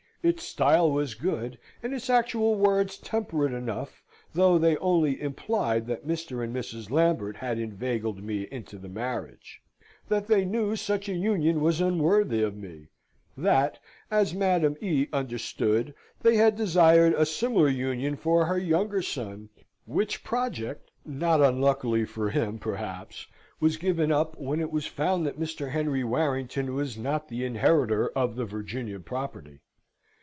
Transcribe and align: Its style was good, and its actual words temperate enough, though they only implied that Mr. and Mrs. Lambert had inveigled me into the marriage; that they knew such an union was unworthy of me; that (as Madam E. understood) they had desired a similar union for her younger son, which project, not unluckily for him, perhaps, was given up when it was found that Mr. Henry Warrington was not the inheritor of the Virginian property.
Its 0.23 0.43
style 0.43 0.91
was 0.91 1.15
good, 1.15 1.57
and 1.81 1.95
its 1.95 2.07
actual 2.07 2.53
words 2.53 2.99
temperate 2.99 3.53
enough, 3.53 4.03
though 4.35 4.59
they 4.59 4.77
only 4.77 5.19
implied 5.19 5.87
that 5.87 6.05
Mr. 6.05 6.43
and 6.43 6.55
Mrs. 6.55 6.91
Lambert 6.91 7.37
had 7.37 7.57
inveigled 7.57 8.21
me 8.21 8.43
into 8.51 8.77
the 8.77 8.87
marriage; 8.87 9.63
that 10.09 10.27
they 10.27 10.45
knew 10.45 10.75
such 10.75 11.09
an 11.09 11.19
union 11.19 11.59
was 11.59 11.81
unworthy 11.81 12.43
of 12.43 12.55
me; 12.55 12.85
that 13.35 13.79
(as 14.11 14.31
Madam 14.35 14.75
E. 14.79 15.07
understood) 15.11 15.91
they 16.21 16.35
had 16.35 16.55
desired 16.55 17.13
a 17.15 17.25
similar 17.25 17.67
union 17.69 18.15
for 18.15 18.45
her 18.45 18.59
younger 18.59 19.01
son, 19.01 19.49
which 19.87 20.23
project, 20.23 20.91
not 21.03 21.41
unluckily 21.41 22.05
for 22.05 22.29
him, 22.29 22.59
perhaps, 22.59 23.25
was 23.59 23.75
given 23.77 24.11
up 24.11 24.37
when 24.37 24.59
it 24.61 24.69
was 24.71 24.85
found 24.85 25.25
that 25.25 25.39
Mr. 25.39 25.71
Henry 25.71 26.03
Warrington 26.03 26.75
was 26.75 26.95
not 26.95 27.27
the 27.27 27.43
inheritor 27.43 28.09
of 28.09 28.35
the 28.35 28.45
Virginian 28.45 29.01
property. 29.01 29.61